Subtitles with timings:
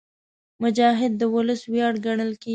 [0.61, 2.49] مجاهد د ولس ویاړ ګڼل کېږي.